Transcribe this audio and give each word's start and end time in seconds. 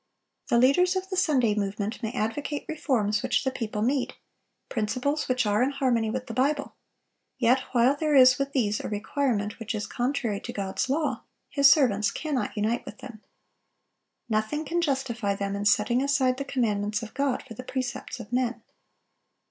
The 0.49 0.57
leaders 0.57 0.95
of 0.95 1.07
the 1.11 1.15
Sunday 1.15 1.53
movement 1.53 2.01
may 2.01 2.11
advocate 2.13 2.65
reforms 2.67 3.21
which 3.21 3.43
the 3.43 3.51
people 3.51 3.83
need, 3.83 4.15
principles 4.67 5.29
which 5.29 5.45
are 5.45 5.61
in 5.61 5.69
harmony 5.69 6.09
with 6.09 6.25
the 6.25 6.33
Bible; 6.33 6.73
yet 7.37 7.59
while 7.73 7.95
there 7.95 8.15
is 8.15 8.39
with 8.39 8.51
these 8.51 8.79
a 8.79 8.89
requirement 8.89 9.59
which 9.59 9.75
is 9.75 9.85
contrary 9.85 10.39
to 10.39 10.51
God's 10.51 10.89
law, 10.89 11.21
His 11.51 11.69
servants 11.69 12.09
cannot 12.09 12.57
unite 12.57 12.83
with 12.83 12.97
them. 12.97 13.21
Nothing 14.27 14.65
can 14.65 14.81
justify 14.81 15.35
them 15.35 15.55
in 15.55 15.65
setting 15.65 16.01
aside 16.01 16.37
the 16.37 16.45
commandments 16.45 17.03
of 17.03 17.13
God 17.13 17.43
for 17.47 17.53
the 17.53 17.61
precepts 17.61 18.19
of 18.19 18.33
men. 18.33 18.63